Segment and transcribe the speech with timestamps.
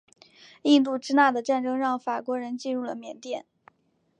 [0.63, 3.45] 印度支那的战争让法国人进入了缅甸。